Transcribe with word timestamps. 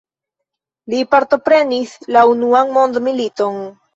Li 0.93 1.01
partoprenis 1.11 1.93
la 2.17 2.25
unuan 2.33 2.75
mondmiliton. 2.79 3.63